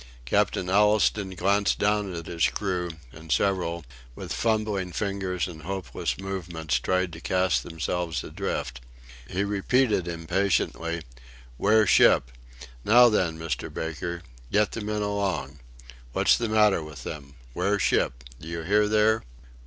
Captain 0.25 0.67
Allistoun 0.67 1.35
glanced 1.35 1.77
down 1.77 2.11
at 2.15 2.25
his 2.25 2.47
crew, 2.47 2.89
and 3.11 3.31
several, 3.31 3.85
with 4.15 4.33
fumbling 4.33 4.91
fingers 4.91 5.47
and 5.47 5.61
hopeless 5.61 6.17
movements, 6.19 6.79
tried 6.79 7.13
to 7.13 7.21
cast 7.21 7.61
themselves 7.61 8.23
adrift. 8.23 8.81
He 9.29 9.43
repeated 9.43 10.07
impatiently, 10.07 11.03
"Wear 11.59 11.85
ship. 11.85 12.31
Now 12.83 13.09
then, 13.09 13.37
Mr. 13.37 13.71
Baker, 13.71 14.23
get 14.51 14.71
the 14.71 14.81
men 14.81 15.03
along. 15.03 15.59
What's 16.13 16.35
the 16.35 16.49
matter 16.49 16.81
with 16.83 17.03
them?" 17.03 17.35
"Wear 17.53 17.77
ship. 17.77 18.23
Do 18.39 18.47
you 18.47 18.63
hear 18.63 18.87
there? 18.87 19.21